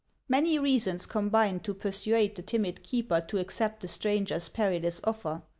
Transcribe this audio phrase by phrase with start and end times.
[0.27, 5.43] Many reasons combined to persuade the timid keeper to accept the stranger's perilous offer.